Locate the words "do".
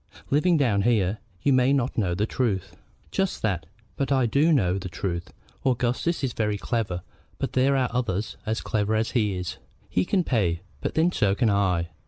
4.25-4.51